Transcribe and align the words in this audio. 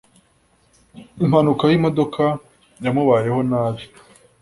Impanuka 1.23 1.63
yimodoka 1.71 2.23
yamubayeho 2.85 3.39
nabi. 3.49 3.83